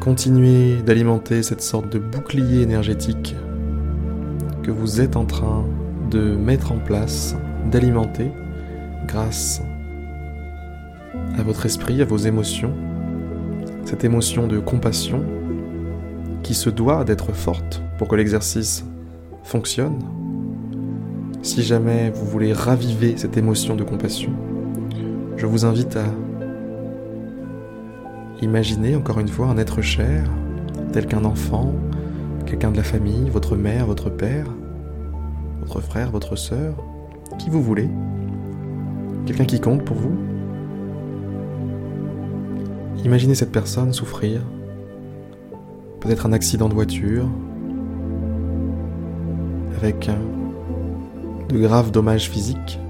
Continuez 0.00 0.82
d'alimenter 0.82 1.44
cette 1.44 1.62
sorte 1.62 1.88
de 1.88 2.00
bouclier 2.00 2.62
énergétique 2.62 3.36
que 4.64 4.72
vous 4.72 5.00
êtes 5.00 5.14
en 5.14 5.24
train 5.24 5.64
de 6.10 6.34
mettre 6.34 6.72
en 6.72 6.78
place, 6.78 7.36
d'alimenter 7.70 8.32
grâce 9.06 9.62
à 11.38 11.44
votre 11.44 11.64
esprit, 11.64 12.02
à 12.02 12.04
vos 12.04 12.16
émotions, 12.16 12.74
cette 13.84 14.02
émotion 14.02 14.48
de 14.48 14.58
compassion 14.58 15.24
qui 16.42 16.54
se 16.54 16.70
doit 16.70 17.04
d'être 17.04 17.32
forte 17.32 17.82
pour 17.98 18.08
que 18.08 18.16
l'exercice 18.16 18.84
fonctionne. 19.44 19.98
Si 21.42 21.62
jamais 21.62 22.10
vous 22.10 22.26
voulez 22.26 22.52
raviver 22.52 23.14
cette 23.16 23.36
émotion 23.36 23.74
de 23.74 23.84
compassion, 23.84 24.30
je 25.36 25.46
vous 25.46 25.64
invite 25.64 25.96
à 25.96 26.04
imaginer 28.40 28.96
encore 28.96 29.20
une 29.20 29.28
fois 29.28 29.46
un 29.46 29.58
être 29.58 29.82
cher, 29.82 30.30
tel 30.92 31.06
qu'un 31.06 31.24
enfant, 31.24 31.72
quelqu'un 32.46 32.70
de 32.70 32.76
la 32.76 32.82
famille, 32.82 33.30
votre 33.30 33.56
mère, 33.56 33.86
votre 33.86 34.10
père, 34.10 34.46
votre 35.60 35.80
frère, 35.80 36.10
votre 36.10 36.36
sœur, 36.36 36.74
qui 37.38 37.50
vous 37.50 37.62
voulez, 37.62 37.88
quelqu'un 39.26 39.44
qui 39.44 39.60
compte 39.60 39.84
pour 39.84 39.96
vous. 39.96 40.16
Imaginez 43.04 43.34
cette 43.34 43.52
personne 43.52 43.92
souffrir, 43.92 44.42
peut-être 46.02 46.26
un 46.26 46.32
accident 46.32 46.68
de 46.68 46.74
voiture, 46.74 47.28
avec 49.76 50.10
de 51.48 51.58
graves 51.58 51.92
dommages 51.92 52.28
physiques. 52.28 52.80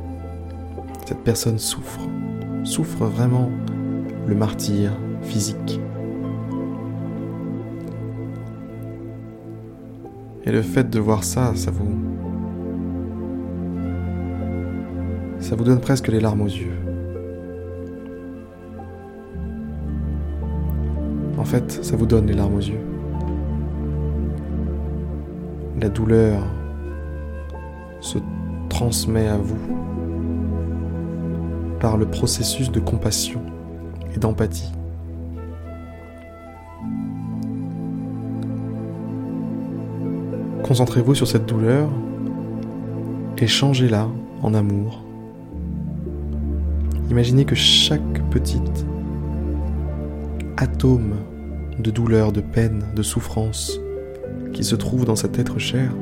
Cette 1.07 1.18
personne 1.18 1.59
souffre, 1.59 2.01
souffre 2.64 3.05
vraiment 3.05 3.51
le 4.27 4.35
martyr 4.35 4.92
physique. 5.22 5.79
Et 10.44 10.51
le 10.51 10.62
fait 10.62 10.88
de 10.88 10.98
voir 10.98 11.22
ça, 11.22 11.53
ça 11.55 11.70
vous... 11.70 11.94
Ça 15.38 15.55
vous 15.55 15.64
donne 15.64 15.81
presque 15.81 16.09
les 16.09 16.20
larmes 16.20 16.40
aux 16.40 16.46
yeux. 16.46 16.72
En 21.37 21.44
fait, 21.44 21.85
ça 21.85 21.96
vous 21.96 22.07
donne 22.07 22.27
les 22.27 22.35
larmes 22.35 22.55
aux 22.55 22.61
yeux. 22.61 22.91
La 25.82 25.88
douleur 25.88 26.40
se 28.00 28.18
transmet 28.68 29.26
à 29.26 29.36
vous 29.36 29.58
par 31.80 31.96
le 31.96 32.06
processus 32.06 32.70
de 32.70 32.78
compassion 32.78 33.40
et 34.14 34.18
d'empathie. 34.20 34.70
Concentrez-vous 40.62 41.16
sur 41.16 41.26
cette 41.26 41.46
douleur 41.46 41.88
et 43.38 43.48
changez-la 43.48 44.06
en 44.40 44.54
amour. 44.54 45.02
Imaginez 47.10 47.44
que 47.44 47.56
chaque 47.56 48.22
petite 48.30 48.86
atome 50.58 51.16
de 51.80 51.90
douleur, 51.90 52.30
de 52.30 52.40
peine, 52.40 52.84
de 52.94 53.02
souffrance 53.02 53.81
qui 54.52 54.64
se 54.64 54.74
trouve 54.74 55.04
dans 55.04 55.16
cet 55.16 55.38
être 55.38 55.58
cher, 55.58 55.92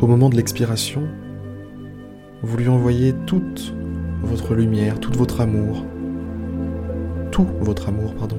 au 0.00 0.06
moment 0.06 0.28
de 0.28 0.36
l'expiration, 0.36 1.02
vous 2.42 2.56
lui 2.56 2.68
envoyez 2.68 3.14
toute 3.26 3.74
votre 4.22 4.54
lumière, 4.54 5.00
tout 5.00 5.12
votre 5.12 5.40
amour, 5.40 5.84
tout 7.30 7.46
votre 7.60 7.88
amour, 7.88 8.14
pardon, 8.14 8.38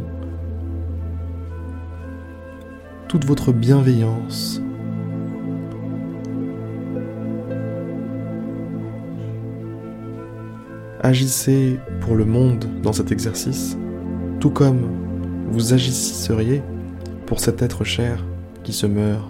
toute 3.08 3.26
votre 3.26 3.52
bienveillance. 3.52 4.62
Agissez 11.02 11.80
pour 12.02 12.16
le 12.16 12.26
monde 12.26 12.66
dans 12.84 12.94
cet 12.94 13.12
exercice, 13.12 13.78
tout 14.40 14.50
comme 14.50 15.07
vous 15.48 15.74
agisseriez 15.74 16.62
pour 17.26 17.40
cet 17.40 17.62
être 17.62 17.84
cher 17.84 18.24
qui 18.64 18.74
se 18.74 18.86
meurt. 18.86 19.28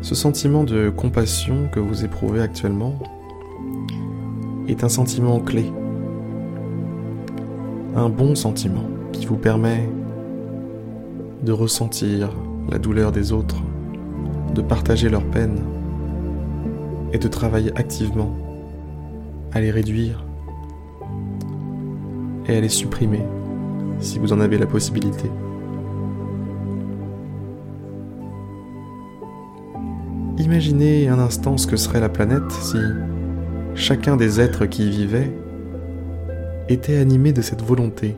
Ce 0.00 0.14
sentiment 0.14 0.64
de 0.64 0.88
compassion 0.88 1.68
que 1.70 1.80
vous 1.80 2.04
éprouvez 2.04 2.40
actuellement 2.40 2.98
est 4.66 4.82
un 4.82 4.88
sentiment 4.88 5.38
clé, 5.38 5.70
un 7.94 8.08
bon 8.08 8.34
sentiment 8.34 8.88
qui 9.12 9.26
vous 9.26 9.36
permet 9.36 9.86
de 11.48 11.52
ressentir 11.54 12.28
la 12.70 12.78
douleur 12.78 13.10
des 13.10 13.32
autres, 13.32 13.62
de 14.54 14.60
partager 14.60 15.08
leur 15.08 15.24
peine 15.24 15.58
et 17.14 17.16
de 17.16 17.26
travailler 17.26 17.72
activement 17.74 18.36
à 19.52 19.62
les 19.62 19.70
réduire 19.70 20.26
et 22.46 22.54
à 22.58 22.60
les 22.60 22.68
supprimer 22.68 23.22
si 23.98 24.18
vous 24.18 24.34
en 24.34 24.40
avez 24.40 24.58
la 24.58 24.66
possibilité. 24.66 25.30
Imaginez 30.36 31.08
un 31.08 31.18
instant 31.18 31.56
ce 31.56 31.66
que 31.66 31.78
serait 31.78 32.00
la 32.00 32.10
planète 32.10 32.52
si 32.52 32.76
chacun 33.74 34.18
des 34.18 34.38
êtres 34.38 34.66
qui 34.66 34.86
y 34.86 34.90
vivaient 34.90 35.32
était 36.68 36.98
animé 36.98 37.32
de 37.32 37.40
cette 37.40 37.62
volonté 37.62 38.16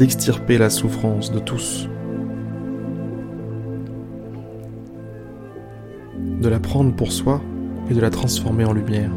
d'extirper 0.00 0.56
la 0.56 0.70
souffrance 0.70 1.30
de 1.30 1.40
tous, 1.40 1.86
de 6.40 6.48
la 6.48 6.58
prendre 6.58 6.96
pour 6.96 7.12
soi 7.12 7.42
et 7.90 7.92
de 7.92 8.00
la 8.00 8.08
transformer 8.08 8.64
en 8.64 8.72
lumière. 8.72 9.10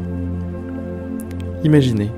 Imaginez 1.64 2.10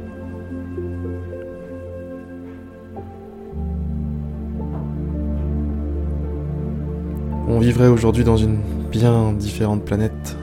On 7.46 7.60
vivrait 7.60 7.86
aujourd'hui 7.86 8.24
dans 8.24 8.36
une 8.36 8.58
bien 8.90 9.32
différente 9.32 9.84
planète. 9.84 10.36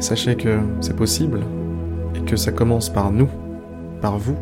Sachez 0.00 0.36
que 0.36 0.58
c'est 0.82 0.94
possible 0.94 1.40
et 2.14 2.20
que 2.20 2.36
ça 2.36 2.52
commence 2.52 2.90
par 2.90 3.10
nous, 3.10 3.30
par 4.02 4.18
vous. 4.18 4.36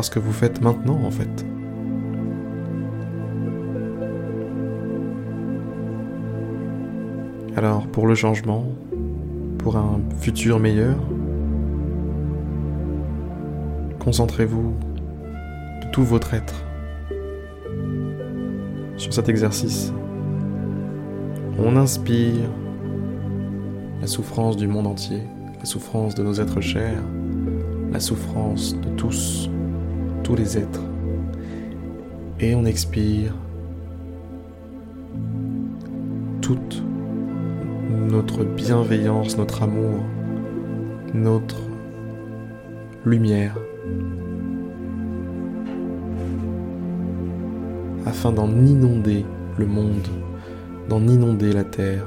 Parce 0.00 0.08
que 0.08 0.18
vous 0.18 0.32
faites 0.32 0.62
maintenant 0.62 0.98
en 1.04 1.10
fait. 1.10 1.44
Alors 7.54 7.86
pour 7.88 8.06
le 8.06 8.14
changement, 8.14 8.64
pour 9.58 9.76
un 9.76 10.00
futur 10.18 10.58
meilleur, 10.58 10.96
concentrez-vous 13.98 14.72
de 15.82 15.90
tout 15.92 16.04
votre 16.04 16.32
être 16.32 16.64
sur 18.96 19.12
cet 19.12 19.28
exercice. 19.28 19.92
On 21.58 21.76
inspire 21.76 22.48
la 24.00 24.06
souffrance 24.06 24.56
du 24.56 24.66
monde 24.66 24.86
entier, 24.86 25.20
la 25.58 25.66
souffrance 25.66 26.14
de 26.14 26.22
nos 26.22 26.40
êtres 26.40 26.62
chers, 26.62 27.02
la 27.92 28.00
souffrance 28.00 28.74
de 28.80 28.88
tous, 28.96 29.50
les 30.36 30.58
êtres. 30.58 30.82
Et 32.40 32.54
on 32.54 32.64
expire 32.64 33.34
toute 36.40 36.82
notre 37.90 38.44
bienveillance, 38.44 39.36
notre 39.36 39.62
amour, 39.62 40.04
notre 41.14 41.58
lumière 43.04 43.56
afin 48.06 48.32
d'en 48.32 48.50
inonder 48.50 49.24
le 49.56 49.66
monde, 49.66 50.08
d'en 50.88 51.06
inonder 51.06 51.52
la 51.52 51.64
terre. 51.64 52.04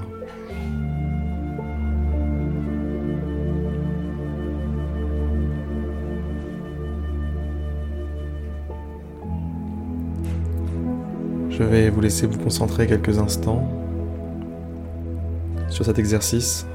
Je 11.63 11.67
vais 11.69 11.89
vous 11.89 12.01
laisser 12.01 12.27
vous 12.27 12.37
concentrer 12.37 12.87
quelques 12.87 13.19
instants 13.19 13.65
sur 15.69 15.85
cet 15.85 15.97
exercice. 15.97 16.67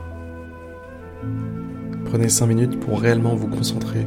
Prenez 2.06 2.30
5 2.30 2.46
minutes 2.46 2.80
pour 2.80 2.98
réellement 2.98 3.34
vous 3.34 3.48
concentrer 3.48 4.06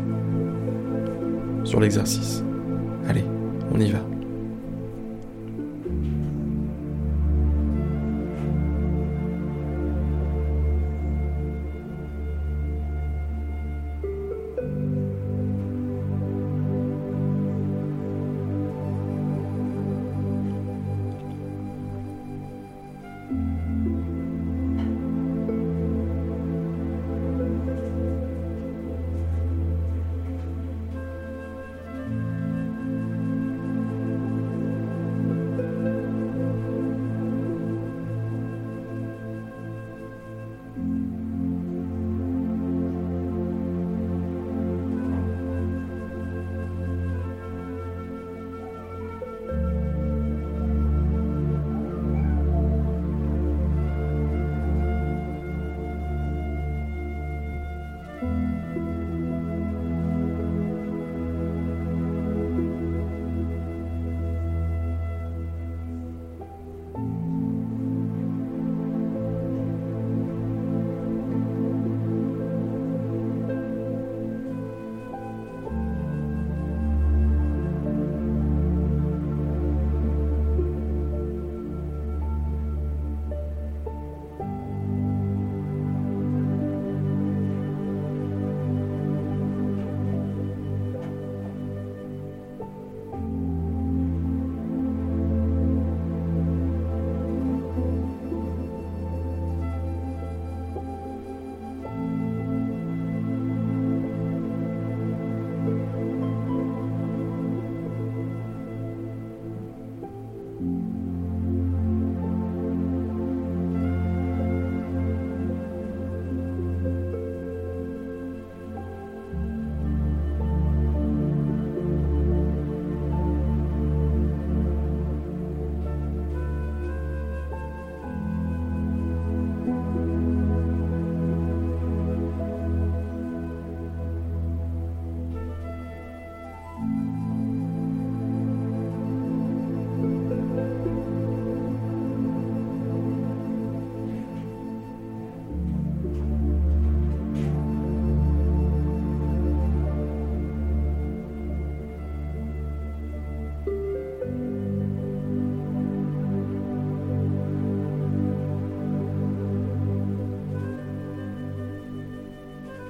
sur 1.66 1.80
l'exercice. 1.80 2.44
Allez, 3.08 3.24
on 3.72 3.80
y 3.80 3.92
va. 3.92 4.00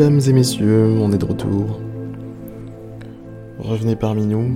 Mesdames 0.00 0.20
et 0.28 0.32
messieurs, 0.32 0.96
on 0.98 1.12
est 1.12 1.18
de 1.18 1.26
retour. 1.26 1.78
Revenez 3.58 3.96
parmi 3.96 4.24
nous. 4.24 4.54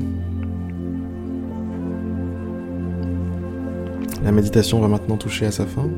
La 4.25 4.33
méditation 4.33 4.81
va 4.81 4.89
maintenant 4.89 5.19
toucher 5.19 5.45
à 5.45 5.51
sa 5.51 5.67
fin. 5.67 5.91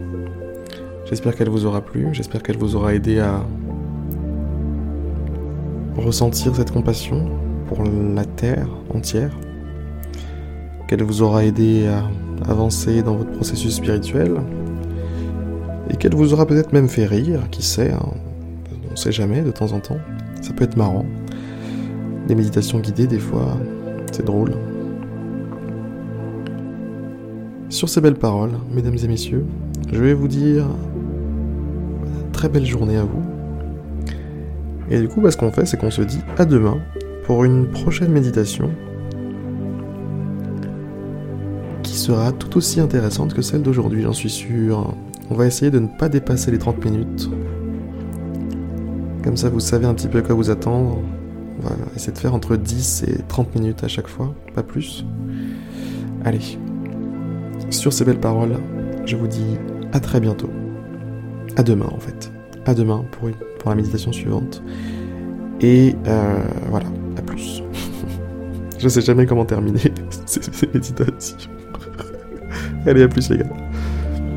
J'espère 1.08 1.36
qu'elle 1.36 1.48
vous 1.48 1.64
aura 1.64 1.80
plu, 1.80 2.08
j'espère 2.10 2.42
qu'elle 2.42 2.56
vous 2.56 2.74
aura 2.74 2.92
aidé 2.92 3.20
à 3.20 3.44
ressentir 5.96 6.56
cette 6.56 6.72
compassion 6.72 7.30
pour 7.68 7.84
la 7.84 8.24
Terre 8.24 8.66
entière, 8.92 9.30
qu'elle 10.88 11.04
vous 11.04 11.22
aura 11.22 11.44
aidé 11.44 11.86
à 11.86 12.50
avancer 12.50 13.00
dans 13.00 13.14
votre 13.14 13.30
processus 13.30 13.76
spirituel, 13.76 14.40
et 15.88 15.96
qu'elle 15.96 16.16
vous 16.16 16.34
aura 16.34 16.46
peut-être 16.46 16.72
même 16.72 16.88
fait 16.88 17.06
rire, 17.06 17.48
qui 17.52 17.62
sait, 17.62 17.92
hein. 17.92 18.10
On 18.96 18.98
sait 18.98 19.12
jamais 19.12 19.42
de 19.42 19.50
temps 19.50 19.72
en 19.72 19.80
temps, 19.80 19.98
ça 20.40 20.54
peut 20.54 20.64
être 20.64 20.78
marrant. 20.78 21.04
Les 22.28 22.34
méditations 22.34 22.78
guidées, 22.80 23.06
des 23.06 23.18
fois, 23.18 23.58
c'est 24.10 24.24
drôle. 24.24 24.54
Sur 27.68 27.90
ces 27.90 28.00
belles 28.00 28.14
paroles, 28.14 28.52
mesdames 28.72 28.96
et 29.04 29.06
messieurs, 29.06 29.44
je 29.92 30.02
vais 30.02 30.14
vous 30.14 30.28
dire 30.28 30.64
très 32.32 32.48
belle 32.48 32.64
journée 32.64 32.96
à 32.96 33.04
vous. 33.04 33.22
Et 34.88 34.98
du 34.98 35.08
coup, 35.08 35.20
bah, 35.20 35.30
ce 35.30 35.36
qu'on 35.36 35.52
fait, 35.52 35.66
c'est 35.66 35.76
qu'on 35.76 35.90
se 35.90 36.00
dit 36.00 36.20
à 36.38 36.46
demain 36.46 36.78
pour 37.26 37.44
une 37.44 37.66
prochaine 37.66 38.12
méditation 38.12 38.70
qui 41.82 41.98
sera 41.98 42.32
tout 42.32 42.56
aussi 42.56 42.80
intéressante 42.80 43.34
que 43.34 43.42
celle 43.42 43.60
d'aujourd'hui, 43.60 44.00
j'en 44.00 44.14
suis 44.14 44.30
sûr. 44.30 44.94
On 45.28 45.34
va 45.34 45.44
essayer 45.44 45.70
de 45.70 45.80
ne 45.80 45.88
pas 45.98 46.08
dépasser 46.08 46.50
les 46.50 46.58
30 46.58 46.82
minutes. 46.82 47.28
Comme 49.26 49.36
ça, 49.36 49.48
vous 49.48 49.58
savez 49.58 49.86
un 49.86 49.94
petit 49.94 50.06
peu 50.06 50.18
à 50.18 50.22
quoi 50.22 50.36
vous 50.36 50.50
attendre. 50.50 51.00
On 51.58 51.68
va 51.68 51.74
essayer 51.96 52.12
de 52.12 52.18
faire 52.18 52.32
entre 52.32 52.54
10 52.54 53.06
et 53.08 53.22
30 53.26 53.56
minutes 53.56 53.82
à 53.82 53.88
chaque 53.88 54.06
fois, 54.06 54.32
pas 54.54 54.62
plus. 54.62 55.04
Allez. 56.24 56.60
Sur 57.70 57.92
ces 57.92 58.04
belles 58.04 58.20
paroles, 58.20 58.56
je 59.04 59.16
vous 59.16 59.26
dis 59.26 59.58
à 59.92 59.98
très 59.98 60.20
bientôt. 60.20 60.48
À 61.56 61.64
demain 61.64 61.88
en 61.92 61.98
fait. 61.98 62.30
À 62.66 62.74
demain 62.74 63.04
pour, 63.10 63.28
pour 63.58 63.70
la 63.70 63.74
méditation 63.74 64.12
suivante. 64.12 64.62
Et 65.60 65.96
euh, 66.06 66.44
voilà, 66.70 66.86
à 67.18 67.22
plus. 67.22 67.64
je 68.78 68.88
sais 68.88 69.00
jamais 69.00 69.26
comment 69.26 69.44
terminer 69.44 69.92
ces 70.26 70.68
méditations. 70.72 71.50
Allez, 72.86 73.02
à 73.02 73.08
plus 73.08 73.28
les 73.30 73.38
gars. 73.38 73.65